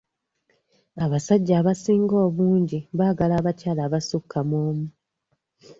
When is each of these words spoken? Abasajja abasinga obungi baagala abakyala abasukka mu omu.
Abasajja 1.03 1.53
abasinga 1.61 2.15
obungi 2.27 2.79
baagala 2.97 3.33
abakyala 3.37 3.81
abasukka 3.87 4.39
mu 4.49 4.57
omu. 4.67 4.87